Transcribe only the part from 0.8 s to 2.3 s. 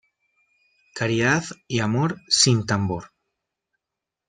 Caridad y amor,